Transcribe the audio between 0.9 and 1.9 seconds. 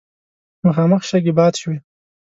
شګې باد شوې.